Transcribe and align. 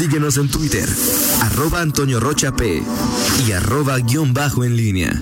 Síguenos 0.00 0.38
en 0.38 0.48
Twitter, 0.48 0.88
arroba 1.42 1.82
Antonio 1.82 2.20
Rocha 2.20 2.56
P 2.56 2.82
y 3.46 3.52
arroba 3.52 3.98
guion 3.98 4.32
bajo 4.32 4.64
en 4.64 4.74
línea. 4.74 5.12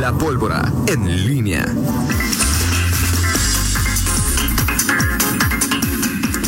La 0.00 0.12
pólvora 0.18 0.64
en 0.88 1.28
línea. 1.28 1.64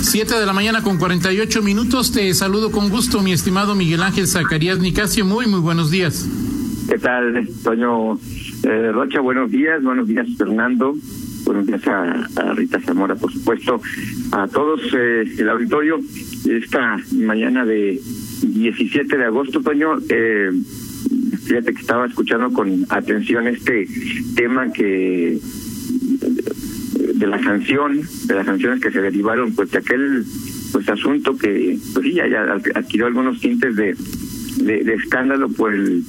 Siete 0.03 0.35
de 0.35 0.45
la 0.45 0.53
mañana 0.53 0.83
con 0.83 0.99
48 0.99 1.63
minutos. 1.63 2.11
Te 2.11 2.35
saludo 2.35 2.73
con 2.73 2.89
gusto, 2.89 3.23
mi 3.23 3.33
estimado 3.33 3.77
Miguel 3.77 4.03
Ángel 4.03 4.27
Zacarías 4.27 4.81
Nicasio. 4.81 5.25
Muy, 5.25 5.47
muy 5.47 5.61
buenos 5.61 5.93
días. 5.93 6.29
¿Qué 6.89 6.99
tal, 6.99 7.49
Toño 7.63 8.19
eh, 8.65 8.91
Rocha? 8.93 9.21
Buenos 9.21 9.53
días, 9.53 9.85
buenos 9.85 10.09
días, 10.09 10.27
Fernando. 10.37 10.97
Buenos 11.45 11.67
días 11.67 11.87
a, 11.87 12.55
Rita 12.55 12.81
Zamora, 12.81 13.15
por 13.17 13.31
supuesto, 13.31 13.81
a 14.33 14.49
todos 14.49 14.81
eh, 14.95 15.25
el 15.39 15.49
auditorio. 15.51 16.01
Esta 16.49 16.97
mañana 17.13 17.67
de 17.67 18.01
17 18.43 19.17
de 19.17 19.25
agosto, 19.25 19.61
Toño, 19.61 19.99
eh, 20.09 20.51
fíjate 21.45 21.75
que 21.75 21.81
estaba 21.81 22.07
escuchando 22.07 22.51
con 22.53 22.87
atención 22.89 23.47
este 23.47 23.87
tema 24.35 24.73
que 24.73 25.39
de 27.15 27.27
la 27.27 27.43
sanción, 27.43 28.01
de 28.27 28.35
las 28.35 28.47
sanciones 28.47 28.81
que 28.81 28.91
se 28.91 29.03
derivaron 29.03 29.55
pues 29.55 29.71
de 29.71 29.79
aquel 29.79 30.25
pues 30.73 30.89
asunto 30.89 31.37
que 31.37 31.79
pues 31.93 32.07
sí 32.07 32.15
ya, 32.15 32.55
adquirió 32.75 33.07
algunos 33.07 33.41
tintes 33.41 33.77
de, 33.77 33.95
de, 34.63 34.95
escándalo 34.95 35.49
por 35.51 35.75
el, 35.75 36.03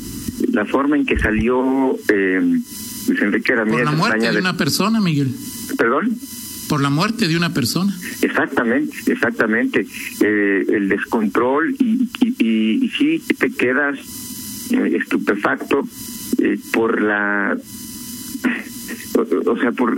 la 0.53 0.66
forma 0.66 0.95
en 0.95 1.05
que 1.05 1.20
salió 1.20 1.97
eh, 2.09 2.59
Luis 3.08 3.22
Enrique 3.22 3.55
Ramírez. 3.55 3.84
Por 3.84 3.94
la 3.94 3.98
muerte 3.98 4.32
de, 4.32 4.40
una 4.40 4.58
persona, 4.58 5.00
Miguel. 5.00 5.34
¿Perdón? 5.77 6.18
Por 6.68 6.82
la 6.82 6.90
muerte 6.90 7.28
de 7.28 7.38
una 7.38 7.54
persona. 7.54 7.95
Exactamente, 8.22 8.95
exactamente. 9.08 9.86
Eh, 10.22 10.66
el 10.70 10.89
descontrol 10.89 11.75
y, 11.80 12.09
y, 12.22 12.86
y, 12.86 12.89
sí 12.89 13.22
te 13.38 13.52
quedas 13.52 14.00
eh, 14.72 14.97
estupefacto 15.00 15.88
eh, 16.39 16.58
por 16.73 17.02
la 17.02 17.56
o, 19.16 19.58
sea 19.58 19.72
por 19.72 19.95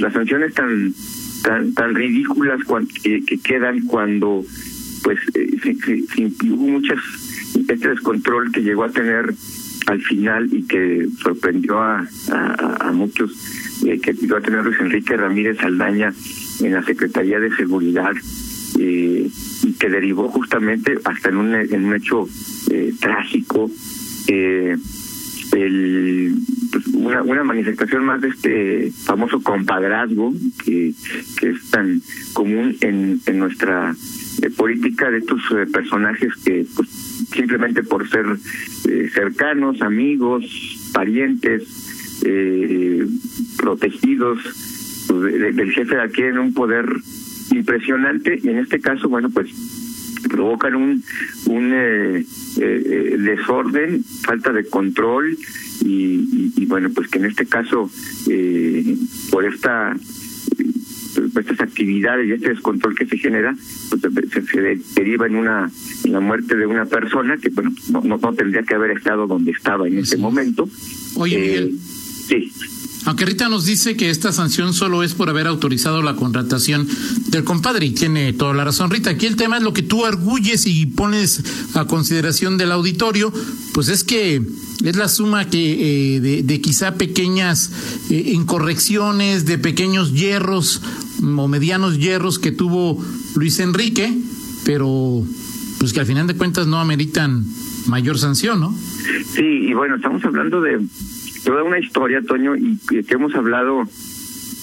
las 0.00 0.12
sanciones 0.12 0.54
tan 0.54 0.94
tan 1.42 1.74
tan 1.74 1.94
ridículas 1.94 2.60
que, 3.02 3.22
quedan 3.42 3.80
cuando 3.86 4.44
pues 5.02 5.18
se, 5.34 5.74
se, 5.74 6.50
hubo 6.50 6.68
muchas 6.68 6.98
este 7.68 7.88
descontrol 7.88 8.52
que 8.52 8.62
llegó 8.62 8.84
a 8.84 8.90
tener 8.90 9.34
al 9.88 10.00
final 10.02 10.48
y 10.52 10.62
que 10.64 11.08
sorprendió 11.22 11.80
a, 11.80 12.06
muchos 12.92 13.30
eh, 13.86 13.98
que 14.00 14.12
llegó 14.12 14.36
a 14.36 14.40
tener 14.40 14.64
Luis 14.64 14.78
Enrique 14.80 15.16
Ramírez 15.16 15.58
Aldaña 15.60 16.12
en 16.60 16.72
la 16.72 16.82
Secretaría 16.82 17.40
de 17.40 17.54
Seguridad 17.56 18.12
eh, 18.78 19.30
y 19.64 19.72
que 19.72 19.88
derivó 19.88 20.28
justamente 20.28 20.98
hasta 21.04 21.30
en 21.30 21.36
un, 21.36 21.54
en 21.54 21.84
un 21.84 21.94
hecho 21.94 22.28
eh, 22.70 22.92
trágico 23.00 23.70
eh, 24.28 24.76
el, 25.52 26.34
pues 26.70 26.86
una, 26.88 27.22
una 27.22 27.44
manifestación 27.44 28.04
más 28.04 28.20
de 28.20 28.28
este 28.28 28.92
famoso 29.04 29.40
compadrazgo 29.42 30.34
que, 30.64 30.92
que 31.40 31.50
es 31.50 31.70
tan 31.70 32.02
común 32.34 32.76
en, 32.82 33.20
en 33.24 33.38
nuestra 33.38 33.94
política 34.56 35.10
de 35.10 35.18
estos 35.18 35.40
personajes 35.72 36.34
que 36.44 36.66
pues 36.76 37.17
simplemente 37.32 37.82
por 37.82 38.08
ser 38.08 38.26
eh, 38.88 39.10
cercanos, 39.12 39.80
amigos, 39.82 40.44
parientes, 40.92 42.22
eh, 42.24 43.06
protegidos 43.56 44.38
pues, 45.08 45.56
del 45.56 45.70
jefe 45.72 45.96
de 45.96 46.02
aquí 46.02 46.22
en 46.22 46.38
un 46.38 46.54
poder 46.54 46.86
impresionante. 47.50 48.38
Y 48.42 48.48
en 48.48 48.58
este 48.58 48.80
caso, 48.80 49.08
bueno, 49.08 49.30
pues 49.30 49.50
provocan 50.28 50.74
un, 50.74 51.04
un 51.46 51.72
eh, 51.74 52.24
desorden, 53.18 54.04
falta 54.04 54.52
de 54.52 54.66
control 54.66 55.36
y, 55.84 56.52
y, 56.56 56.66
bueno, 56.66 56.90
pues 56.90 57.08
que 57.08 57.18
en 57.18 57.26
este 57.26 57.46
caso, 57.46 57.90
por 59.30 59.44
esta 59.44 59.94
estas 61.16 61.60
actividades 61.60 62.28
y 62.28 62.32
este 62.32 62.50
descontrol 62.50 62.94
que 62.94 63.06
se 63.06 63.18
genera 63.18 63.54
pues, 63.90 64.02
se, 64.50 64.80
deriva 64.94 65.26
en 65.26 65.36
una 65.36 65.70
en 66.04 66.12
la 66.12 66.20
muerte 66.20 66.56
de 66.56 66.66
una 66.66 66.84
persona 66.86 67.36
que 67.36 67.48
bueno 67.50 67.72
no, 67.90 68.02
no, 68.02 68.32
tendría 68.34 68.62
que 68.62 68.74
haber 68.74 68.96
estado 68.96 69.26
donde 69.26 69.52
estaba 69.52 69.86
en 69.86 69.98
ese 69.98 70.16
momento. 70.16 70.68
Oye 71.16 71.36
eh, 71.36 71.40
Miguel. 71.40 71.78
sí 71.80 72.52
aunque 73.04 73.24
Rita 73.24 73.48
nos 73.48 73.64
dice 73.64 73.96
que 73.96 74.10
esta 74.10 74.32
sanción 74.32 74.74
solo 74.74 75.02
es 75.02 75.14
por 75.14 75.30
haber 75.30 75.46
autorizado 75.46 76.02
la 76.02 76.16
contratación 76.16 76.86
del 77.28 77.44
compadre 77.44 77.86
y 77.86 77.90
tiene 77.92 78.32
toda 78.32 78.54
la 78.54 78.64
razón 78.64 78.90
Rita, 78.90 79.10
aquí 79.10 79.26
el 79.26 79.36
tema 79.36 79.58
es 79.58 79.62
lo 79.62 79.72
que 79.72 79.82
tú 79.82 80.04
arguyes 80.04 80.66
y 80.66 80.86
pones 80.86 81.42
a 81.74 81.86
consideración 81.86 82.58
del 82.58 82.72
auditorio, 82.72 83.32
pues 83.72 83.88
es 83.88 84.04
que 84.04 84.42
es 84.84 84.96
la 84.96 85.08
suma 85.08 85.46
que 85.46 86.16
eh, 86.16 86.20
de, 86.20 86.42
de, 86.42 86.60
quizá 86.60 86.94
pequeñas 86.94 87.72
eh, 88.10 88.32
incorrecciones, 88.34 89.44
de 89.44 89.58
pequeños 89.58 90.12
hierros 90.12 90.82
o 91.22 91.48
medianos 91.48 91.98
hierros 91.98 92.38
que 92.38 92.52
tuvo 92.52 93.02
Luis 93.34 93.58
Enrique, 93.60 94.16
pero 94.64 95.24
pues 95.78 95.92
que 95.92 96.00
al 96.00 96.06
final 96.06 96.26
de 96.26 96.34
cuentas 96.34 96.66
no 96.66 96.78
ameritan 96.78 97.44
mayor 97.86 98.18
sanción, 98.18 98.60
¿no? 98.60 98.74
Sí, 99.34 99.42
y 99.42 99.72
bueno, 99.72 99.96
estamos 99.96 100.24
hablando 100.24 100.60
de 100.60 100.80
toda 101.44 101.62
una 101.62 101.78
historia, 101.78 102.22
Toño, 102.22 102.56
y 102.56 102.78
que 102.78 103.14
hemos 103.14 103.34
hablado 103.34 103.84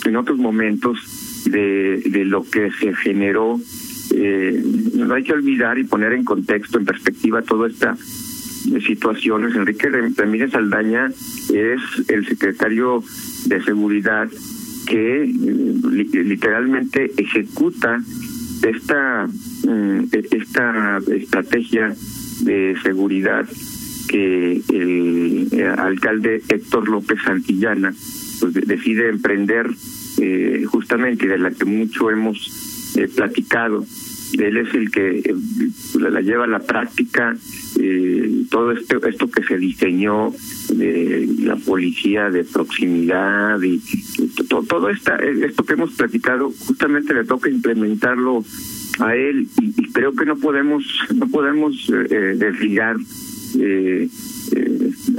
en 0.06 0.16
otros 0.16 0.38
momentos 0.38 1.46
de, 1.46 2.02
de 2.06 2.26
lo 2.26 2.44
que 2.44 2.72
se 2.72 2.94
generó. 2.96 3.60
Eh, 4.14 4.64
no 4.96 5.14
hay 5.14 5.24
que 5.24 5.34
olvidar 5.34 5.78
y 5.78 5.84
poner 5.84 6.14
en 6.14 6.24
contexto, 6.24 6.78
en 6.78 6.86
perspectiva, 6.86 7.42
toda 7.42 7.68
esta 7.68 7.98
situaciones. 8.86 9.56
Enrique 9.56 9.90
Ramírez 9.90 10.54
Aldaña 10.56 11.12
es 11.54 11.82
el 12.08 12.26
secretario 12.28 13.04
de 13.46 13.64
Seguridad 13.64 14.28
que 14.88 15.24
eh, 15.24 15.28
literalmente 15.28 17.12
ejecuta 17.18 18.02
esta 18.64 19.28
mm, 19.28 20.06
esta 20.12 21.00
estrategia 21.16 21.94
de 22.42 22.76
seguridad 22.82 23.46
que 24.16 24.62
el, 24.70 25.50
eh, 25.52 25.66
alcalde 25.66 26.42
Héctor 26.48 26.88
López 26.88 27.20
Santillana 27.22 27.94
pues, 28.40 28.54
decide 28.54 29.10
emprender 29.10 29.70
eh, 30.22 30.64
justamente 30.68 31.28
de 31.28 31.38
la 31.38 31.52
que 31.52 31.66
mucho 31.66 32.10
hemos 32.10 32.94
eh, 32.96 33.10
platicado. 33.14 33.86
Él 34.34 34.58
es 34.58 34.74
el 34.74 34.90
que 34.90 35.20
eh, 35.20 35.36
la 36.00 36.22
lleva 36.22 36.46
a 36.46 36.48
la 36.48 36.60
práctica 36.60 37.36
eh, 37.80 38.46
todo 38.50 38.72
esto 38.72 39.06
esto 39.06 39.30
que 39.30 39.44
se 39.44 39.58
diseñó 39.58 40.34
de 40.70 41.28
la 41.40 41.56
policía 41.58 42.30
de 42.30 42.44
proximidad 42.44 43.62
y, 43.62 43.82
todo, 44.48 44.90
esta, 44.90 45.18
esto 45.18 45.64
que 45.64 45.74
hemos 45.74 45.92
platicado 45.94 46.52
justamente 46.66 47.14
le 47.14 47.26
toca 47.26 47.50
implementarlo 47.50 48.44
a 49.00 49.16
él 49.16 49.48
y, 49.62 49.92
creo 49.92 50.14
que 50.14 50.26
no 50.26 50.38
podemos 50.38 50.84
no 51.14 51.28
podemos 51.28 51.90
eh, 51.90 52.36
desligar 52.38 52.98
eh, 53.60 54.10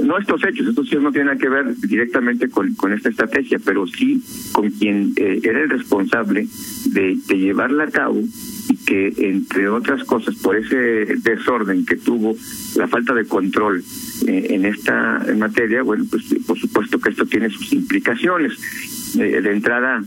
no 0.03 0.17
estos 0.17 0.43
hechos, 0.43 0.67
estos 0.67 0.87
hechos 0.87 1.03
no 1.03 1.11
tienen 1.11 1.27
nada 1.27 1.39
que 1.39 1.49
ver 1.49 1.75
directamente 1.77 2.49
con, 2.49 2.93
esta 2.93 3.09
estrategia, 3.09 3.59
pero 3.63 3.87
sí 3.87 4.21
con 4.51 4.69
quien 4.69 5.13
eh, 5.15 5.39
era 5.43 5.61
el 5.61 5.69
responsable 5.69 6.47
de, 6.85 7.17
de 7.27 7.37
llevarla 7.37 7.85
a 7.85 7.91
cabo 7.91 8.21
y 8.69 8.75
que, 8.85 9.13
entre 9.17 9.69
otras 9.69 10.03
cosas, 10.03 10.35
por 10.35 10.55
ese 10.55 10.75
desorden 10.75 11.85
que 11.85 11.95
tuvo, 11.95 12.35
la 12.75 12.87
falta 12.87 13.13
de 13.13 13.25
control 13.25 13.83
eh, 14.27 14.47
en 14.49 14.65
esta 14.65 15.25
materia, 15.35 15.81
bueno, 15.83 16.05
pues 16.09 16.23
por 16.45 16.57
supuesto 16.57 16.99
que 16.99 17.09
esto 17.09 17.25
tiene 17.25 17.49
sus 17.49 17.73
implicaciones. 17.73 18.53
Eh, 19.19 19.41
de 19.41 19.51
entrada, 19.51 20.03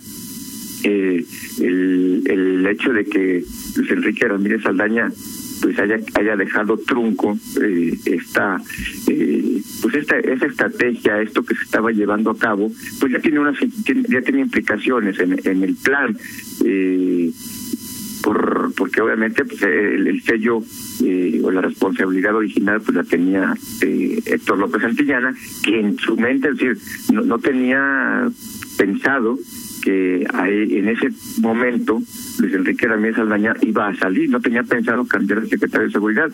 eh, 0.84 1.24
el, 1.60 2.22
el 2.26 2.66
hecho 2.66 2.92
de 2.92 3.04
que 3.04 3.44
Luis 3.76 3.90
Enrique 3.90 4.28
Ramírez 4.28 4.62
Saldaña 4.62 5.10
pues 5.60 5.78
haya 5.78 5.98
haya 6.14 6.36
dejado 6.36 6.76
trunco 6.78 7.36
eh, 7.62 7.98
esta 8.06 8.60
eh, 9.08 9.60
pues 9.82 9.94
esta 9.94 10.18
esa 10.18 10.46
estrategia 10.46 11.20
esto 11.20 11.42
que 11.42 11.54
se 11.54 11.64
estaba 11.64 11.90
llevando 11.90 12.30
a 12.30 12.38
cabo 12.38 12.70
pues 12.98 13.12
ya 13.12 13.20
tiene 13.20 13.40
unas 13.40 13.58
ya 13.60 14.22
tiene 14.22 14.40
implicaciones 14.40 15.18
en, 15.18 15.40
en 15.44 15.64
el 15.64 15.76
plan 15.76 16.16
eh, 16.64 17.30
por 18.22 18.72
porque 18.74 19.00
obviamente 19.00 19.44
pues, 19.44 19.62
el, 19.62 20.06
el 20.06 20.22
sello 20.22 20.62
eh, 21.02 21.40
o 21.42 21.50
la 21.50 21.60
responsabilidad 21.62 22.34
original 22.34 22.80
pues 22.80 22.96
la 22.96 23.04
tenía 23.04 23.54
eh, 23.82 24.20
Héctor 24.24 24.58
López 24.58 24.84
Antillana 24.84 25.34
que 25.62 25.80
en 25.80 25.98
su 25.98 26.16
mente 26.16 26.48
es 26.48 26.58
decir 26.58 26.78
no, 27.12 27.22
no 27.22 27.38
tenía 27.38 28.30
pensado 28.76 29.38
que 29.80 30.22
en 30.22 30.88
ese 30.88 31.08
momento 31.40 32.02
Luis 32.38 32.54
Enrique 32.54 32.86
Ramírez 32.86 33.18
Aldaña 33.18 33.54
iba 33.62 33.88
a 33.88 33.96
salir, 33.96 34.30
no 34.30 34.40
tenía 34.40 34.62
pensado 34.62 35.06
cambiar 35.06 35.42
de 35.42 35.48
secretario 35.48 35.86
de 35.86 35.92
seguridad. 35.92 36.30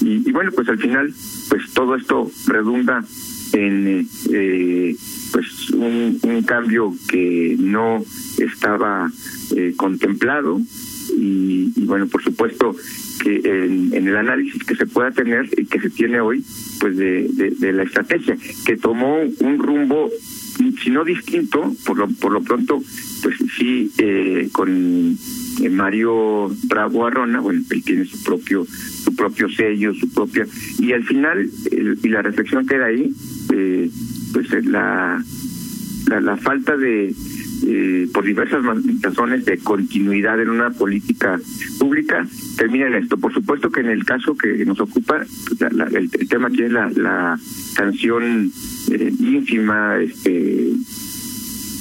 Y, 0.00 0.28
y 0.28 0.32
bueno, 0.32 0.50
pues 0.52 0.68
al 0.68 0.78
final, 0.78 1.12
pues 1.48 1.72
todo 1.72 1.96
esto 1.96 2.30
redunda 2.46 3.04
en, 3.52 4.08
eh, 4.30 4.96
pues 5.32 5.70
un, 5.70 6.42
cambio 6.46 6.94
que 7.08 7.56
no 7.58 8.04
estaba 8.38 9.10
eh, 9.56 9.74
contemplado 9.76 10.60
y, 11.16 11.72
y, 11.76 11.84
bueno, 11.84 12.06
por 12.08 12.22
supuesto 12.22 12.74
que 13.22 13.36
en, 13.36 13.94
en, 13.94 14.08
el 14.08 14.16
análisis 14.16 14.64
que 14.64 14.74
se 14.74 14.86
pueda 14.86 15.12
tener 15.12 15.48
y 15.56 15.66
que 15.66 15.80
se 15.80 15.90
tiene 15.90 16.20
hoy, 16.20 16.44
pues 16.80 16.96
de 16.96 17.72
la 17.72 17.84
estrategia, 17.84 18.36
que 18.66 18.76
tomó 18.76 19.20
un 19.20 19.58
rumbo 19.58 20.10
si 20.82 20.90
no 20.90 21.04
distinto, 21.04 21.74
por 21.84 21.98
lo, 21.98 22.08
por 22.08 22.32
lo 22.32 22.42
pronto, 22.42 22.82
pues 23.22 23.36
sí, 23.56 23.90
eh, 23.98 24.48
con 24.52 25.16
eh, 25.60 25.68
Mario 25.68 26.50
Bravo 26.64 27.06
Arrona, 27.06 27.40
bueno, 27.40 27.62
él 27.70 27.82
tiene 27.82 28.04
su 28.04 28.22
propio 28.22 28.66
su 28.66 29.14
propio 29.14 29.48
sello, 29.50 29.92
su 29.94 30.08
propia... 30.10 30.46
Y 30.78 30.92
al 30.92 31.04
final, 31.04 31.50
el, 31.70 31.98
y 32.02 32.08
la 32.08 32.22
reflexión 32.22 32.66
que 32.66 32.74
era 32.76 32.86
ahí, 32.86 33.12
eh, 33.52 33.90
pues 34.32 34.64
la, 34.64 35.22
la 36.08 36.36
falta 36.36 36.76
de, 36.76 37.14
eh, 37.64 38.08
por 38.12 38.24
diversas 38.24 38.64
razones 39.00 39.44
de 39.44 39.58
continuidad 39.58 40.40
en 40.40 40.50
una 40.50 40.70
política 40.70 41.40
pública 41.78 42.26
termina 42.56 42.88
en 42.88 42.94
esto. 42.94 43.16
Por 43.16 43.32
supuesto 43.32 43.70
que 43.70 43.80
en 43.80 43.88
el 43.88 44.04
caso 44.04 44.36
que 44.36 44.64
nos 44.64 44.80
ocupa, 44.80 45.24
la, 45.60 45.68
la, 45.70 45.84
el, 45.98 46.10
tema 46.28 46.48
aquí 46.48 46.62
es 46.62 46.72
la, 46.72 46.90
la 46.90 47.38
sanción 47.74 48.50
eh, 48.90 49.12
ínfima, 49.18 49.98
este 50.00 50.72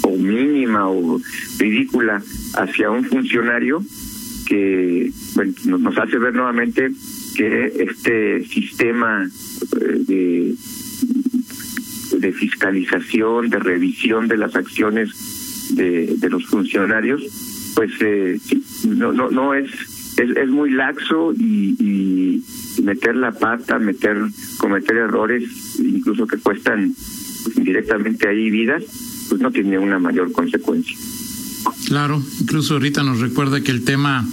o 0.04 0.18
mínima 0.18 0.90
o 0.90 1.22
ridícula 1.60 2.22
hacia 2.56 2.90
un 2.90 3.06
funcionario 3.06 3.84
que 4.48 5.12
bueno, 5.36 5.78
nos 5.78 5.98
hace 5.98 6.18
ver 6.18 6.34
nuevamente 6.34 6.92
que 7.36 7.74
este 7.80 8.44
sistema 8.46 9.30
de, 10.08 10.56
de 12.18 12.34
fiscalización, 12.34 13.50
de 13.50 13.60
revisión 13.60 14.28
de 14.28 14.38
las 14.38 14.56
acciones 14.56 15.10
de, 15.76 16.16
de 16.18 16.30
los 16.30 16.46
funcionarios, 16.46 17.22
pues 17.76 17.92
eh, 18.02 18.40
no, 18.88 19.12
no, 19.12 19.30
no 19.30 19.54
es, 19.54 19.70
es, 20.18 20.50
muy 20.50 20.72
laxo 20.72 21.34
y, 21.34 21.76
y, 21.80 22.44
meter 22.84 23.16
la 23.16 23.32
pata, 23.32 23.80
meter, 23.80 24.18
cometer 24.58 24.98
errores, 24.98 25.44
incluso 25.80 26.26
que 26.26 26.38
cuestan 26.38 26.96
pues, 27.44 27.58
indirectamente 27.58 28.28
ahí 28.28 28.50
vidas, 28.50 28.84
pues 29.30 29.42
no 29.42 29.52
tiene 29.52 29.78
una 29.78 30.00
mayor 30.00 30.32
consecuencia. 30.32 30.96
Claro, 31.88 32.22
incluso 32.40 32.76
ahorita 32.76 33.04
nos 33.04 33.20
recuerda 33.20 33.62
que 33.62 33.72
el 33.72 33.84
tema 33.84 34.26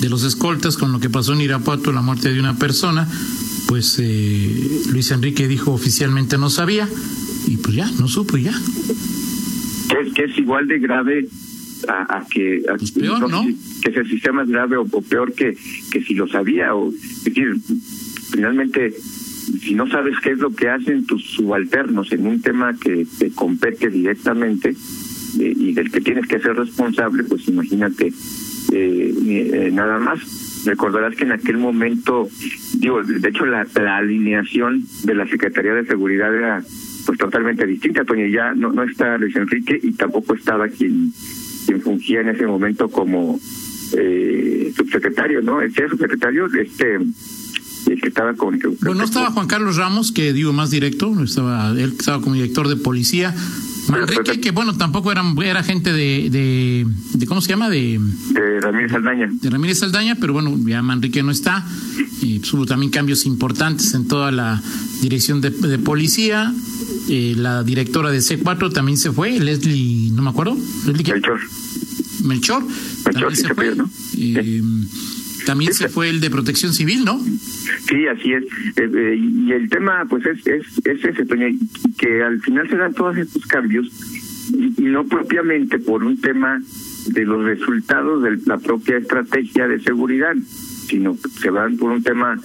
de 0.00 0.08
los 0.08 0.24
escoltas 0.24 0.76
con 0.76 0.92
lo 0.92 1.00
que 1.00 1.10
pasó 1.10 1.32
en 1.32 1.40
Irapuato, 1.40 1.92
la 1.92 2.02
muerte 2.02 2.32
de 2.32 2.38
una 2.38 2.56
persona, 2.56 3.08
pues 3.66 3.96
eh, 3.98 4.82
Luis 4.90 5.10
Enrique 5.10 5.48
dijo 5.48 5.72
oficialmente 5.72 6.38
no 6.38 6.50
sabía 6.50 6.88
y 7.46 7.56
pues 7.56 7.76
ya, 7.76 7.90
no 7.98 8.08
supo 8.08 8.36
y 8.36 8.44
ya. 8.44 8.54
Que 9.88 10.00
es, 10.00 10.12
que 10.12 10.24
es 10.24 10.38
igual 10.38 10.66
de 10.66 10.78
grave 10.78 11.28
a, 11.86 12.18
a 12.18 12.26
que 12.26 12.62
a, 12.68 12.74
pues 12.76 12.92
peor, 12.92 13.20
¿no? 13.20 13.28
¿no? 13.28 13.44
que 13.82 13.90
ese 13.90 14.04
sistema 14.04 14.42
es 14.42 14.48
grave 14.48 14.76
o, 14.76 14.86
o, 14.90 15.02
peor 15.02 15.32
que 15.32 15.56
que 15.92 16.02
si 16.02 16.14
lo 16.14 16.26
sabía 16.26 16.74
o 16.74 16.90
es 16.92 17.24
decir 17.24 17.56
finalmente 18.32 18.92
si 19.60 19.74
no 19.74 19.88
sabes 19.88 20.16
qué 20.22 20.32
es 20.32 20.38
lo 20.38 20.50
que 20.50 20.68
hacen 20.68 21.06
tus 21.06 21.24
subalternos 21.24 22.10
en 22.12 22.26
un 22.26 22.42
tema 22.42 22.74
que 22.74 23.06
te 23.18 23.30
compete 23.30 23.90
directamente 23.90 24.70
eh, 25.38 25.54
y 25.56 25.72
del 25.72 25.90
que 25.90 26.00
tienes 26.00 26.26
que 26.26 26.40
ser 26.40 26.56
responsable 26.56 27.24
pues 27.24 27.46
imagínate 27.48 28.12
eh, 28.72 29.14
eh, 29.26 29.70
nada 29.72 29.98
más 29.98 30.47
recordarás 30.64 31.14
que 31.16 31.24
en 31.24 31.32
aquel 31.32 31.58
momento 31.58 32.28
digo 32.74 33.02
de 33.02 33.28
hecho 33.28 33.46
la, 33.46 33.66
la 33.74 33.96
alineación 33.98 34.84
de 35.04 35.14
la 35.14 35.26
Secretaría 35.26 35.74
de 35.74 35.86
Seguridad 35.86 36.34
era 36.34 36.62
pues 37.06 37.18
totalmente 37.18 37.66
distinta, 37.66 38.04
Toño, 38.04 38.26
ya 38.26 38.52
no, 38.54 38.70
no 38.70 38.82
está 38.82 39.16
Luis 39.16 39.34
Enrique 39.34 39.80
y 39.82 39.92
tampoco 39.92 40.34
estaba 40.34 40.68
quien, 40.68 41.10
quien 41.64 41.80
fungía 41.80 42.20
en 42.20 42.28
ese 42.28 42.46
momento 42.46 42.90
como 42.90 43.40
eh, 43.96 44.72
subsecretario, 44.76 45.40
¿no? 45.40 45.62
Este 45.62 45.88
subsecretario, 45.88 46.46
este 46.52 46.98
el 47.86 48.00
que 48.00 48.08
estaba 48.08 48.34
con 48.34 48.58
bueno, 48.58 48.94
no 48.94 49.04
estaba 49.04 49.30
Juan 49.30 49.46
Carlos 49.46 49.76
Ramos 49.76 50.12
que 50.12 50.34
digo 50.34 50.52
más 50.52 50.70
directo 50.70 51.14
estaba 51.22 51.70
él 51.70 51.94
estaba 51.98 52.20
como 52.20 52.34
director 52.34 52.68
de 52.68 52.76
policía 52.76 53.34
Manrique 53.88 54.40
que 54.40 54.50
bueno 54.50 54.76
tampoco 54.76 55.12
era 55.12 55.22
era 55.44 55.62
gente 55.62 55.92
de, 55.92 56.28
de, 56.30 56.86
de 57.14 57.26
cómo 57.26 57.40
se 57.40 57.48
llama 57.48 57.68
de 57.70 58.00
de 58.30 58.60
Ramírez 58.60 58.92
Saldaña. 58.92 59.28
de 59.30 59.50
Ramírez 59.50 59.78
Saldaña 59.78 60.16
pero 60.20 60.32
bueno 60.32 60.56
ya 60.66 60.82
Manrique 60.82 61.22
no 61.22 61.30
está. 61.30 61.64
Y 62.20 62.40
pues, 62.40 62.52
hubo 62.52 62.66
también 62.66 62.90
cambios 62.90 63.26
importantes 63.26 63.94
en 63.94 64.08
toda 64.08 64.32
la 64.32 64.60
dirección 65.00 65.40
de, 65.40 65.50
de 65.50 65.78
policía. 65.78 66.52
Eh, 67.08 67.34
la 67.36 67.62
directora 67.62 68.10
de 68.10 68.18
C4 68.18 68.72
también 68.72 68.98
se 68.98 69.12
fue 69.12 69.38
Leslie 69.38 70.10
no 70.12 70.22
me 70.22 70.30
acuerdo 70.30 70.56
Leslie 70.86 71.12
Melchor. 71.14 71.40
Melchor, 72.24 72.64
Melchor 72.64 72.64
también 73.04 73.36
sí 73.36 73.42
se 73.42 73.54
fue. 73.54 73.74
¿no? 73.74 73.90
eh, 74.18 74.62
también 75.46 75.72
se 75.72 75.88
fue 75.88 76.10
el 76.10 76.20
de 76.20 76.28
protección 76.28 76.74
civil, 76.74 77.04
¿no? 77.06 77.24
Sí, 77.88 78.06
así 78.06 78.32
es. 78.32 78.44
Eh, 78.76 78.90
eh, 78.94 79.16
y 79.16 79.52
el 79.52 79.68
tema, 79.70 80.04
pues, 80.08 80.26
es, 80.26 80.46
es, 80.46 80.66
es 80.84 81.04
ese, 81.04 81.24
Toña, 81.24 81.48
que 81.96 82.22
al 82.22 82.40
final 82.40 82.68
se 82.68 82.76
dan 82.76 82.94
todos 82.94 83.16
estos 83.16 83.46
cambios, 83.46 83.88
y, 84.52 84.82
y 84.82 84.86
no 84.86 85.04
propiamente 85.06 85.78
por 85.78 86.04
un 86.04 86.20
tema 86.20 86.60
de 87.06 87.24
los 87.24 87.44
resultados 87.44 88.22
de 88.22 88.38
la 88.46 88.58
propia 88.58 88.98
estrategia 88.98 89.66
de 89.68 89.80
seguridad, 89.80 90.34
sino 90.86 91.16
que 91.16 91.28
se 91.40 91.50
van 91.50 91.76
por 91.76 91.90
un 91.90 92.02
tema 92.02 92.38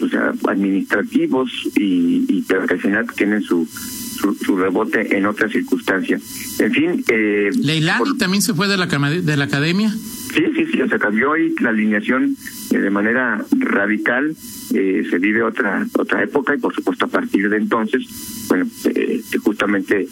o 0.00 0.08
sea, 0.08 0.32
administrativos 0.48 1.50
y, 1.76 2.24
y 2.28 2.44
pero 2.46 2.66
que 2.66 2.74
al 2.74 2.80
final 2.80 3.06
tienen 3.16 3.42
su, 3.42 3.66
su, 3.66 4.34
su, 4.34 4.56
rebote 4.56 5.16
en 5.16 5.26
otras 5.26 5.52
circunstancias. 5.52 6.22
En 6.60 6.72
fin. 6.72 7.04
Eh, 7.08 7.50
¿Leilani 7.56 7.98
por... 7.98 8.16
también 8.16 8.42
se 8.42 8.54
fue 8.54 8.68
de 8.68 8.76
la, 8.76 8.86
de 8.86 9.36
la 9.36 9.44
academia? 9.44 9.92
Sí, 10.34 10.44
sí, 10.54 10.66
sí, 10.66 10.82
o 10.82 10.88
sea, 10.88 10.98
cambió 10.98 11.32
ahí 11.32 11.54
la 11.60 11.70
alineación 11.70 12.36
eh, 12.72 12.78
de 12.78 12.90
manera 12.90 13.44
radical. 13.58 14.36
Eh, 14.74 15.06
se 15.08 15.18
vive 15.18 15.42
otra 15.42 15.86
otra 15.94 16.22
época 16.22 16.54
y, 16.54 16.58
por 16.58 16.74
supuesto, 16.74 17.06
a 17.06 17.08
partir 17.08 17.48
de 17.48 17.56
entonces, 17.56 18.46
bueno, 18.48 18.66
eh, 18.84 19.22
justamente 19.42 20.06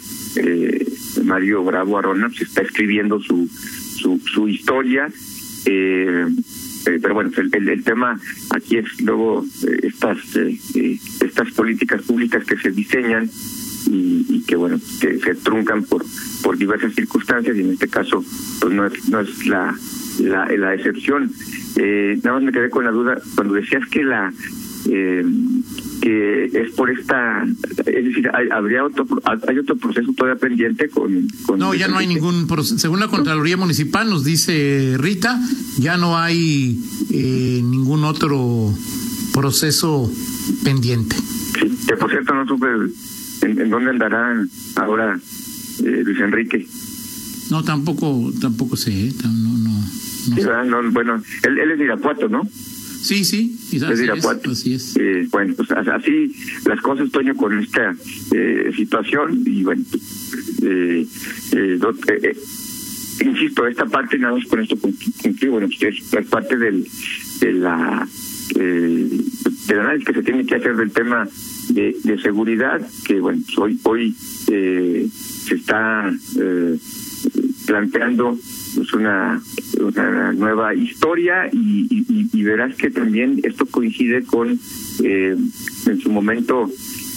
Mario 1.23 1.63
Bravo 1.63 1.97
Arona 1.97 2.29
se 2.31 2.45
está 2.45 2.61
escribiendo 2.61 3.19
su 3.19 3.47
su, 3.47 4.19
su 4.19 4.47
historia. 4.47 5.09
pero 5.63 7.13
bueno, 7.13 7.29
el, 7.37 7.49
el, 7.53 7.69
el, 7.69 7.83
tema 7.83 8.19
aquí 8.51 8.77
es 8.77 9.01
luego 9.01 9.45
estas 9.83 10.17
estas 11.21 11.51
políticas 11.51 12.01
públicas 12.01 12.43
que 12.45 12.57
se 12.57 12.71
diseñan 12.71 13.29
y, 13.87 14.25
y, 14.29 14.43
que 14.47 14.55
bueno 14.55 14.79
que 14.99 15.19
se 15.19 15.35
truncan 15.35 15.83
por 15.83 16.03
por 16.43 16.57
diversas 16.57 16.93
circunstancias 16.95 17.55
y 17.55 17.61
en 17.61 17.71
este 17.71 17.87
caso 17.87 18.23
pues 18.61 18.73
no 18.73 18.85
es 18.85 19.09
no 19.09 19.19
es 19.19 19.45
la 19.47 19.75
la, 20.19 20.45
la 20.45 20.73
excepción 20.73 21.31
eh, 21.75 22.19
nada 22.23 22.37
más 22.37 22.43
me 22.43 22.51
quedé 22.51 22.69
con 22.69 22.85
la 22.85 22.91
duda 22.91 23.17
cuando 23.35 23.53
decías 23.53 23.87
que 23.89 24.03
la 24.03 24.33
eh, 24.89 25.25
que 26.01 26.45
es 26.45 26.71
por 26.75 26.89
esta 26.89 27.45
es 27.85 28.05
decir 28.05 28.29
hay, 28.33 28.47
habría 28.49 28.85
otro 28.85 29.05
hay 29.47 29.57
otro 29.59 29.75
proceso 29.75 30.13
todavía 30.13 30.39
pendiente 30.39 30.89
con, 30.89 31.27
con 31.45 31.59
no 31.59 31.73
ya 31.73 31.87
no 31.87 31.97
hay 31.97 32.07
ningún 32.07 32.47
proceso 32.47 32.77
según 32.77 32.99
la 32.99 33.07
contraloría 33.07 33.57
municipal 33.57 34.09
nos 34.09 34.23
dice 34.23 34.95
Rita 34.97 35.39
ya 35.77 35.97
no 35.97 36.17
hay 36.17 36.79
eh, 37.11 37.61
ningún 37.63 38.03
otro 38.03 38.73
proceso 39.37 40.11
pendiente. 40.63 41.15
Sí, 41.15 41.77
que 41.87 41.95
por 41.95 42.09
cierto 42.09 42.33
no 42.33 42.47
supe 42.47 42.67
en, 43.43 43.61
en 43.61 43.69
dónde 43.69 43.91
andará 43.91 44.43
ahora 44.75 45.19
eh, 45.83 46.01
Luis 46.03 46.19
Enrique. 46.19 46.67
No, 47.49 47.63
tampoco, 47.63 48.31
tampoco 48.41 48.75
sé, 48.75 48.91
¿eh? 48.91 49.13
no, 49.23 49.31
no, 49.31 49.57
no, 49.57 49.85
sí, 50.35 50.41
no, 50.65 50.91
bueno, 50.91 51.21
él, 51.43 51.57
él 51.57 51.71
es 51.71 51.77
de 51.77 51.85
Irapuato, 51.85 52.27
¿no? 52.27 52.47
Sí, 53.01 53.23
sí, 53.23 53.57
es 53.71 53.81
de 53.81 54.03
Irapuato. 54.03 54.51
Es, 54.51 54.59
así 54.59 54.73
es. 54.73 54.95
Eh, 54.97 55.27
bueno, 55.31 55.53
pues 55.55 55.71
así 55.71 56.35
las 56.65 56.81
cosas, 56.81 57.09
Toño, 57.11 57.35
con 57.35 57.57
esta 57.59 57.95
eh, 58.33 58.71
situación 58.75 59.43
y 59.45 59.63
bueno, 59.63 59.83
eh, 60.63 61.07
eh, 61.53 61.79
eh, 62.23 62.37
insisto, 63.25 63.67
esta 63.67 63.85
parte 63.85 64.17
nada 64.17 64.35
más 64.35 64.45
con 64.47 64.59
esto 64.61 64.75
bueno, 65.49 65.67
pues 65.67 65.95
es 66.01 66.27
parte 66.27 66.57
del, 66.57 66.85
de 67.39 67.53
la 67.53 68.07
del 68.55 69.79
análisis 69.79 70.07
que 70.07 70.13
se 70.13 70.23
tiene 70.23 70.45
que 70.45 70.55
hacer 70.55 70.75
del 70.75 70.91
tema 70.91 71.27
de, 71.69 71.95
de 72.03 72.21
seguridad, 72.21 72.81
que 73.05 73.19
bueno, 73.19 73.41
pues 73.45 73.57
hoy, 73.57 73.79
hoy 73.83 74.15
eh, 74.47 75.07
se 75.11 75.55
está 75.55 76.11
eh, 76.39 76.77
planteando 77.67 78.35
pues 78.75 78.93
una, 78.93 79.39
una 79.79 80.33
nueva 80.33 80.73
historia 80.73 81.47
y, 81.51 81.85
y, 81.89 82.29
y, 82.33 82.43
verás 82.43 82.75
que 82.75 82.89
también 82.89 83.39
esto 83.43 83.65
coincide 83.65 84.23
con 84.23 84.57
eh, 85.03 85.35
en 85.85 85.99
su 85.99 86.09
momento 86.09 86.69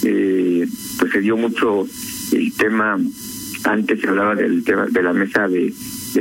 eh, 0.05 0.67
pues 0.99 1.13
se 1.13 1.21
dio 1.21 1.37
mucho 1.37 1.87
el 2.33 2.53
tema 2.55 2.99
antes 3.65 4.01
se 4.01 4.09
hablaba 4.09 4.35
del 4.35 4.65
tema 4.65 4.87
de 4.87 5.03
la 5.03 5.13
mesa 5.13 5.49
de, 5.49 5.73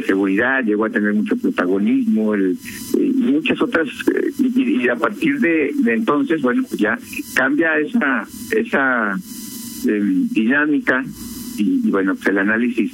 seguridad 0.06 0.64
llegó 0.64 0.86
a 0.86 0.90
tener 0.92 1.14
mucho 1.16 1.36
protagonismo 1.36 2.36
el, 2.36 2.58
eh, 2.98 3.12
y 3.16 3.32
muchas 3.32 3.60
otras 3.60 3.88
eh, 4.14 4.32
y, 4.38 4.84
y, 4.84 4.88
a 4.88 4.96
partir 4.96 5.40
de, 5.40 5.74
entonces 5.88 6.42
bueno 6.42 6.64
pues 6.70 6.80
ya 6.80 6.98
cambia 7.34 7.80
esa 7.80 8.28
esa 8.52 9.18
eh, 9.88 10.02
dinámica 10.32 11.04
y, 11.58 11.90
bueno, 11.90 12.16
pues 12.16 12.28
el 12.28 12.38
análisis 12.38 12.92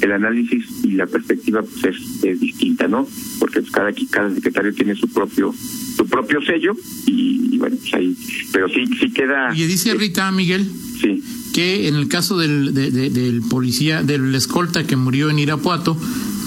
el 0.00 0.12
análisis 0.12 0.64
y 0.84 0.92
la 0.92 1.06
perspectiva 1.06 1.62
pues 1.62 1.96
es, 2.22 2.40
distinta, 2.40 2.88
¿no? 2.88 3.06
Porque 3.38 3.60
pues, 3.60 3.72
cada 3.72 3.92
cada 4.10 4.34
secretario 4.34 4.72
tiene 4.74 4.94
su 4.94 5.08
propio 5.08 5.54
su 5.96 6.06
propio 6.06 6.40
sello 6.42 6.76
y, 7.06 7.58
bueno, 7.58 7.76
pues 7.80 7.94
ahí, 7.94 8.16
pero 8.52 8.68
sí 8.68 8.86
sí 8.98 9.10
queda. 9.10 9.52
Y 9.54 9.66
dice 9.66 9.94
Rita 9.94 10.30
Miguel. 10.30 10.70
Sí. 11.00 11.22
Que 11.52 11.88
en 11.88 11.96
el 11.96 12.08
caso 12.08 12.38
del, 12.38 12.74
del 12.74 13.42
policía, 13.48 14.02
del 14.02 14.34
escolta 14.34 14.86
que 14.86 14.96
murió 14.96 15.30
en 15.30 15.38
Irapuato, 15.38 15.96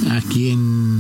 aquí 0.10 0.50
en 0.50 0.92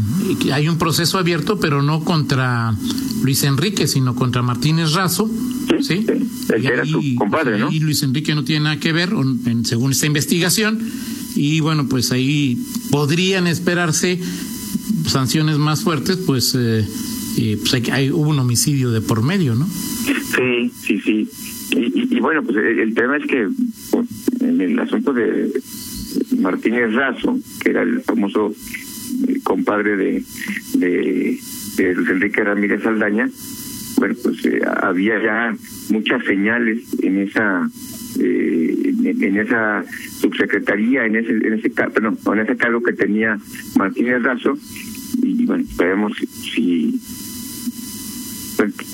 hay 0.54 0.68
un 0.68 0.78
proceso 0.78 1.18
abierto, 1.18 1.60
pero 1.60 1.82
no 1.82 2.04
contra 2.04 2.76
Luis 3.24 3.44
Enrique, 3.44 3.88
sino 3.88 4.16
contra 4.16 4.42
Martínez 4.42 4.94
Razo. 4.94 5.30
Sí, 5.82 6.06
era 6.50 6.86
su 6.86 7.02
compadre, 7.16 7.58
¿no? 7.58 7.72
Y 7.72 7.80
Luis 7.80 8.04
Enrique 8.04 8.36
no 8.36 8.44
tiene 8.44 8.66
nada 8.66 8.80
que 8.80 8.92
ver, 8.92 9.10
según 9.64 9.92
esta 9.92 10.06
investigación. 10.06 10.80
Y 11.36 11.60
bueno, 11.60 11.88
pues 11.88 12.12
ahí 12.12 12.58
podrían 12.90 13.48
esperarse 13.48 14.20
sanciones 15.08 15.58
más 15.58 15.84
fuertes, 15.84 16.18
pues, 16.18 16.56
eh, 16.56 16.86
pues 17.60 17.74
hay, 17.74 17.84
hay, 17.92 18.12
hubo 18.12 18.30
un 18.30 18.40
homicidio 18.40 18.92
de 18.92 19.02
por 19.02 19.24
medio, 19.24 19.56
¿no? 19.56 19.68
Sí, 19.68 20.72
sí, 20.82 21.00
sí. 21.00 21.30
Y, 21.72 22.16
y, 22.16 22.20
bueno, 22.20 22.44
pues 22.44 22.58
el, 22.58 22.94
tema 22.94 23.18
es 23.18 23.26
que 23.26 23.48
pues, 23.92 24.08
en 24.42 24.60
el 24.60 24.80
asunto 24.80 25.14
de 25.14 25.52
Martínez 26.38 26.94
Razo, 26.94 27.40
que 27.62 27.70
era 27.70 27.84
el 27.84 28.02
famoso 28.02 28.54
eh, 29.28 29.40
compadre 29.44 29.96
de, 29.96 30.24
de, 30.74 31.40
Luis 31.96 32.10
Enrique 32.10 32.44
Ramírez 32.44 32.86
Aldaña, 32.86 33.30
bueno, 33.98 34.16
pues 34.24 34.46
eh, 34.46 34.62
había 34.82 35.22
ya 35.22 35.56
muchas 35.90 36.24
señales 36.26 36.84
en 37.02 37.20
esa 37.20 37.70
eh, 38.20 38.94
en, 39.04 39.38
esa 39.38 39.84
subsecretaría, 40.20 41.06
en 41.06 41.16
ese 41.16 41.32
en 41.32 41.54
ese 41.54 41.70
perdón, 41.70 42.18
en 42.26 42.40
ese 42.40 42.56
cargo 42.58 42.82
que 42.84 42.94
tenía 42.94 43.38
Martínez 43.78 44.22
Razo 44.24 44.58
y 45.22 45.46
bueno, 45.46 45.64
esperemos 45.64 46.14
si 46.54 47.00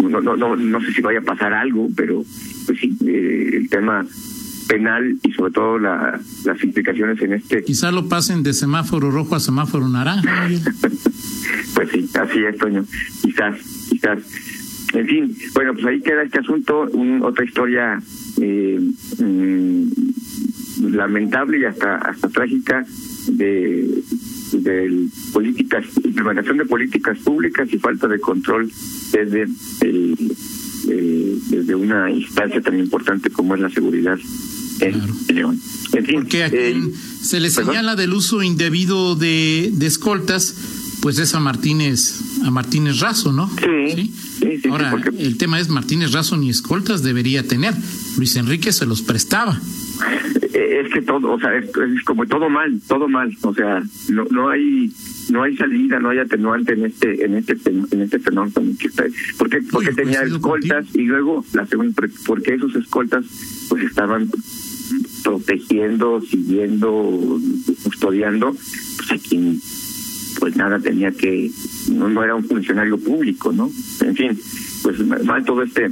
no, 0.03 0.21
no, 0.21 0.38
no, 0.38 0.55
no 0.55 0.81
sé 0.81 0.93
si 0.93 1.01
vaya 1.01 1.19
a 1.19 1.24
pasar 1.24 1.53
algo, 1.53 1.89
pero 1.95 2.24
pues 2.65 2.79
sí, 2.79 2.95
eh, 3.05 3.50
el 3.53 3.69
tema 3.69 4.05
penal 4.67 5.17
y 5.24 5.31
sobre 5.31 5.51
todo 5.51 5.79
la, 5.79 6.19
las 6.45 6.63
implicaciones 6.63 7.21
en 7.21 7.33
este. 7.33 7.63
Quizá 7.63 7.91
lo 7.91 8.07
pasen 8.07 8.43
de 8.43 8.53
semáforo 8.53 9.12
rojo 9.12 9.36
a 9.36 9.39
semáforo 9.39 9.88
naranja. 9.88 10.47
pues 11.75 11.89
sí, 11.91 12.09
así 12.13 12.39
es, 12.43 12.57
Toño. 12.57 12.86
Quizás, 13.21 13.55
quizás. 13.89 14.19
En 14.93 15.05
fin, 15.05 15.38
bueno, 15.53 15.74
pues 15.74 15.86
ahí 15.86 16.01
queda 16.01 16.24
este 16.24 16.39
asunto, 16.39 16.88
un, 16.91 17.21
otra 17.21 17.43
historia 17.43 18.01
eh, 18.41 18.79
mm, 19.20 19.88
lamentable 20.94 21.60
y 21.60 21.65
hasta 21.65 21.96
hasta 21.98 22.29
trágica 22.29 22.86
de, 23.27 24.03
de 24.53 25.08
políticas, 25.34 25.86
implementación 26.03 26.58
de 26.58 26.65
políticas 26.65 27.17
públicas 27.20 27.67
y 27.72 27.77
falta 27.77 28.08
de 28.08 28.20
control 28.20 28.72
desde 29.12 29.48
el, 29.82 30.15
desde 31.50 31.75
una 31.75 32.10
instancia 32.12 32.62
tan 32.62 32.79
importante 32.79 33.29
como 33.29 33.56
es 33.56 33.62
la 33.62 33.70
seguridad 33.70 34.17
en 34.79 35.01
León. 35.34 35.60
En 35.94 36.06
fin, 36.06 36.15
Porque 36.22 36.44
a 36.44 36.50
quien 36.50 36.94
se 36.94 37.39
le 37.39 37.50
señala 37.50 37.96
del 37.96 38.13
uso 38.13 38.44
indebido 38.44 39.15
de, 39.15 39.72
de 39.74 39.88
escoltas, 39.88 40.56
pues 41.01 41.19
es 41.19 41.35
a 41.35 41.39
Martínez, 41.39 42.21
a 42.43 42.51
Martínez 42.51 42.99
Razo, 42.99 43.31
¿no? 43.31 43.49
Sí. 43.57 44.13
¿Sí? 44.39 44.61
Ahora, 44.69 44.95
el 45.17 45.37
tema 45.37 45.59
es 45.59 45.69
Martínez 45.69 46.11
Razo 46.11 46.37
ni 46.37 46.49
escoltas 46.49 47.03
debería 47.03 47.47
tener. 47.47 47.73
Luis 48.17 48.35
Enrique 48.35 48.71
se 48.71 48.85
los 48.85 49.01
prestaba. 49.01 49.59
Eh, 50.53 50.81
es 50.85 50.93
que 50.93 51.01
todo, 51.01 51.31
o 51.31 51.39
sea, 51.39 51.55
es, 51.55 51.69
como 52.05 52.25
todo 52.25 52.49
mal, 52.49 52.79
todo 52.87 53.07
mal, 53.07 53.35
o 53.41 53.53
sea, 53.53 53.81
no 54.09 54.25
no 54.31 54.49
hay 54.49 54.91
no 55.29 55.43
hay 55.43 55.57
salida, 55.57 55.99
no 55.99 56.09
hay 56.09 56.19
atenuante 56.19 56.73
en 56.73 56.85
este 56.85 57.25
en 57.25 57.35
este 57.35 57.57
en 57.65 58.01
este 58.01 58.19
fenómeno 58.19 58.53
porque 59.37 59.61
porque 59.71 59.91
tenía 59.93 60.21
escoltas 60.21 60.85
y 60.93 61.03
luego 61.03 61.45
la 61.53 61.65
segunda 61.65 62.07
porque 62.25 62.53
esos 62.53 62.75
escoltas 62.75 63.25
pues 63.69 63.83
estaban 63.83 64.29
protegiendo, 65.23 66.21
siguiendo, 66.21 67.39
custodiando 67.83 68.55
pues 68.97 69.11
a 69.11 69.17
quien 69.17 69.59
pues 70.39 70.56
nada 70.56 70.79
tenía 70.79 71.12
que 71.12 71.50
no, 71.91 72.24
era 72.24 72.36
un 72.36 72.44
funcionario 72.44 72.98
público, 72.98 73.51
¿no? 73.51 73.70
En 74.01 74.15
fin, 74.15 74.39
pues 74.84 75.00
mal 75.06 75.44
todo 75.46 75.63
este 75.63 75.89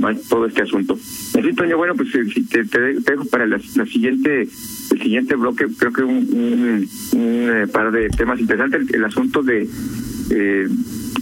mal 0.00 0.18
todo 0.28 0.46
este 0.46 0.62
asunto. 0.62 0.96
Fin, 0.96 1.54
Toño, 1.54 1.76
bueno, 1.76 1.94
pues 1.94 2.14
eh, 2.14 2.44
te, 2.50 2.64
te, 2.64 2.80
dejo 3.10 3.24
para 3.26 3.46
la, 3.46 3.58
siguiente 3.58 4.42
el 4.42 5.02
siguiente 5.02 5.34
bloque, 5.36 5.66
creo 5.78 5.92
que 5.92 6.02
un, 6.02 6.88
un, 7.12 7.50
eh, 7.50 7.66
par 7.72 7.90
de 7.92 8.08
temas 8.08 8.40
interesantes. 8.40 8.90
El, 8.92 9.04
asunto 9.04 9.42
de 9.42 9.68
eh, 10.30 10.68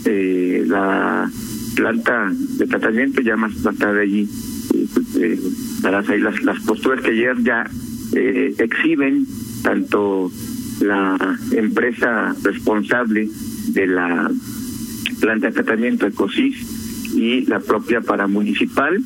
eh, 0.04 0.64
la 0.66 1.30
planta 1.76 2.32
de 2.32 2.66
tratamiento, 2.66 3.20
ya 3.20 3.36
más, 3.36 3.56
más 3.62 3.76
tarde 3.76 4.02
allí 4.02 4.28
eh, 4.74 4.86
pues, 5.82 6.08
ahí 6.10 6.20
las, 6.20 6.42
las 6.42 6.60
posturas 6.60 7.00
que 7.00 7.10
ayer 7.10 7.36
ya 7.42 7.64
eh, 8.14 8.54
exhiben 8.58 9.26
tanto 9.62 10.30
la 10.80 11.38
empresa 11.52 12.34
responsable 12.42 13.28
de 13.68 13.86
la 13.86 14.30
planta 15.20 15.48
de 15.48 15.52
tratamiento 15.52 16.06
Ecosis 16.06 17.14
y 17.14 17.42
la 17.46 17.60
propia 17.60 18.00
paramunicipal 18.00 19.02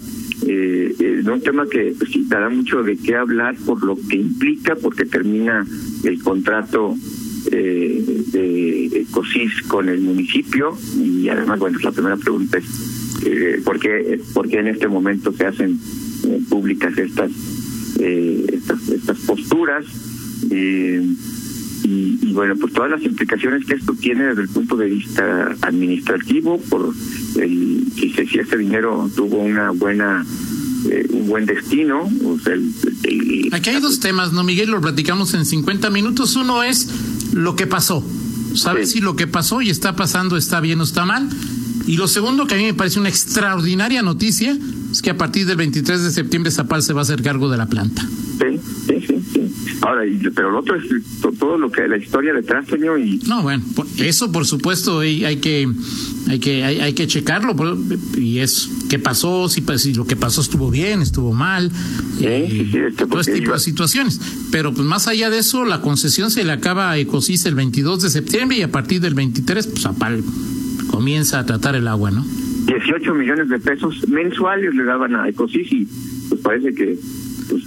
eh, 0.46 0.94
es 0.98 1.26
un 1.26 1.40
tema 1.40 1.66
que 1.68 1.94
pues, 1.96 2.10
sí, 2.10 2.24
dará 2.28 2.48
mucho 2.48 2.82
de 2.82 2.96
qué 2.96 3.14
hablar 3.14 3.54
por 3.64 3.82
lo 3.84 3.96
que 4.08 4.16
implica, 4.16 4.74
porque 4.74 5.04
termina 5.04 5.64
el 6.04 6.22
contrato 6.22 6.96
eh, 7.50 8.24
de 8.32 9.06
COSIS 9.10 9.62
con 9.68 9.88
el 9.88 10.00
municipio 10.00 10.76
y 10.98 11.28
además, 11.28 11.58
bueno, 11.60 11.78
la 11.82 11.92
primera 11.92 12.16
pregunta 12.16 12.58
es 12.58 12.64
eh, 13.24 13.60
¿por, 13.64 13.78
qué, 13.78 14.20
¿por, 14.34 14.48
qué, 14.48 14.58
en 14.58 14.68
este 14.68 14.88
momento 14.88 15.32
se 15.32 15.46
hacen 15.46 15.78
eh, 16.24 16.40
públicas 16.48 16.96
estas, 16.98 17.30
eh, 18.00 18.46
estas, 18.52 18.88
estas 18.88 19.18
posturas? 19.20 19.84
Eh, 20.50 21.06
y, 21.84 22.18
y, 22.22 22.32
bueno, 22.32 22.54
pues 22.56 22.72
todas 22.72 22.90
las 22.90 23.02
implicaciones 23.02 23.64
que 23.66 23.74
esto 23.74 23.94
tiene 23.94 24.24
desde 24.24 24.42
el 24.42 24.48
punto 24.48 24.76
de 24.76 24.86
vista 24.86 25.56
administrativo, 25.62 26.58
por 26.68 26.94
el, 27.38 27.84
si, 27.94 28.10
si 28.12 28.38
este 28.38 28.58
dinero 28.58 29.10
tuvo 29.14 29.38
una 29.38 29.70
buena 29.70 30.24
eh, 30.90 31.06
un 31.10 31.28
buen 31.28 31.46
destino. 31.46 32.08
O 32.24 32.38
sea, 32.38 32.54
el, 32.54 32.72
el, 33.04 33.48
Aquí 33.52 33.70
hay 33.70 33.80
dos 33.80 34.00
temas, 34.00 34.32
¿no, 34.32 34.42
Miguel? 34.44 34.70
Lo 34.70 34.80
platicamos 34.80 35.34
en 35.34 35.44
50 35.44 35.90
minutos. 35.90 36.36
Uno 36.36 36.62
es 36.62 36.88
lo 37.32 37.56
que 37.56 37.66
pasó. 37.66 38.04
¿Sabes 38.54 38.90
sí. 38.90 38.98
si 38.98 39.00
lo 39.00 39.16
que 39.16 39.26
pasó 39.26 39.62
y 39.62 39.70
está 39.70 39.96
pasando 39.96 40.36
está 40.36 40.60
bien 40.60 40.80
o 40.80 40.84
está 40.84 41.04
mal? 41.04 41.28
Y 41.86 41.96
lo 41.96 42.08
segundo, 42.08 42.46
que 42.46 42.54
a 42.54 42.58
mí 42.58 42.64
me 42.64 42.74
parece 42.74 43.00
una 43.00 43.08
extraordinaria 43.08 44.02
noticia, 44.02 44.56
es 44.90 45.02
que 45.02 45.10
a 45.10 45.16
partir 45.16 45.46
del 45.46 45.56
23 45.56 46.02
de 46.02 46.10
septiembre 46.10 46.50
Zapal 46.50 46.82
se 46.82 46.92
va 46.92 47.00
a 47.00 47.02
hacer 47.02 47.22
cargo 47.22 47.48
de 47.48 47.56
la 47.56 47.66
planta. 47.66 48.06
Ahora, 49.82 50.02
pero 50.34 50.52
lo 50.52 50.60
otro 50.60 50.76
es 50.76 50.84
todo 51.38 51.58
lo 51.58 51.70
que 51.70 51.88
la 51.88 51.96
historia 51.96 52.32
detrás, 52.32 52.66
señor. 52.68 53.00
Y... 53.00 53.18
No, 53.26 53.42
bueno, 53.42 53.64
eso 53.98 54.30
por 54.30 54.46
supuesto 54.46 55.00
hay, 55.00 55.36
que 55.38 55.68
hay 56.28 56.38
que 56.38 56.62
hay, 56.62 56.78
hay, 56.78 56.92
que 56.92 57.08
checarlo 57.08 57.56
y 58.16 58.38
es 58.38 58.70
qué 58.88 59.00
pasó, 59.00 59.48
si, 59.48 59.64
si, 59.78 59.94
lo 59.94 60.06
que 60.06 60.14
pasó 60.14 60.40
estuvo 60.40 60.70
bien, 60.70 61.02
estuvo 61.02 61.32
mal, 61.32 61.70
sí, 62.16 62.26
eh, 62.26 62.48
sí, 62.48 62.68
sí, 62.70 62.78
este, 62.78 63.06
todo 63.06 63.20
este 63.20 63.32
tipo 63.32 63.46
iba... 63.46 63.54
de 63.54 63.60
situaciones. 63.60 64.20
Pero 64.52 64.72
pues 64.72 64.86
más 64.86 65.08
allá 65.08 65.30
de 65.30 65.38
eso, 65.38 65.64
la 65.64 65.80
concesión 65.80 66.30
se 66.30 66.44
le 66.44 66.52
acaba 66.52 66.92
a 66.92 66.98
Ecosis 66.98 67.44
el 67.46 67.56
22 67.56 68.02
de 68.02 68.10
septiembre 68.10 68.58
y 68.58 68.62
a 68.62 68.70
partir 68.70 69.00
del 69.00 69.14
23, 69.14 69.66
pues 69.66 69.82
Zapal 69.82 70.22
comienza 70.92 71.40
a 71.40 71.46
tratar 71.46 71.74
el 71.74 71.88
agua, 71.88 72.12
¿no? 72.12 72.24
18 72.66 73.14
millones 73.14 73.48
de 73.48 73.58
pesos 73.58 74.08
mensuales 74.08 74.72
le 74.74 74.84
daban 74.84 75.16
a 75.16 75.28
Ecosis 75.28 75.72
y 75.72 75.88
pues 76.28 76.40
parece 76.40 76.72
que 76.72 76.96
pues, 77.48 77.64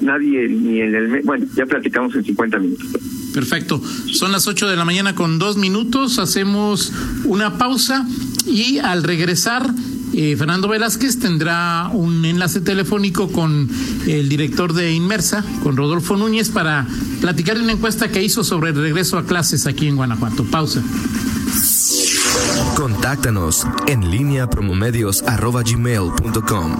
nadie 0.00 0.48
ni 0.48 0.80
en 0.80 0.94
el 0.94 1.22
bueno 1.22 1.46
ya 1.54 1.66
platicamos 1.66 2.14
en 2.14 2.24
50 2.24 2.58
minutos 2.58 2.86
perfecto 3.34 3.82
son 4.12 4.32
las 4.32 4.46
8 4.46 4.68
de 4.68 4.76
la 4.76 4.84
mañana 4.84 5.14
con 5.14 5.38
dos 5.38 5.56
minutos 5.56 6.18
hacemos 6.18 6.92
una 7.24 7.58
pausa 7.58 8.06
y 8.46 8.78
al 8.78 9.02
regresar 9.02 9.70
eh, 10.14 10.36
Fernando 10.36 10.68
Velázquez 10.68 11.18
tendrá 11.18 11.90
un 11.92 12.24
enlace 12.24 12.60
telefónico 12.60 13.28
con 13.28 13.68
el 14.06 14.28
director 14.28 14.72
de 14.72 14.92
Inmersa, 14.92 15.44
con 15.62 15.76
Rodolfo 15.76 16.16
Núñez, 16.16 16.48
para 16.48 16.86
platicar 17.20 17.56
de 17.56 17.62
una 17.62 17.72
encuesta 17.72 18.10
que 18.10 18.22
hizo 18.22 18.42
sobre 18.42 18.70
el 18.70 18.76
regreso 18.76 19.18
a 19.18 19.26
clases 19.26 19.66
aquí 19.66 19.86
en 19.86 19.96
Guanajuato. 19.96 20.44
Pausa. 20.44 20.82
Contáctanos 22.74 23.66
en 23.86 24.10
línea 24.10 24.48
promomedios.com. 24.48 26.76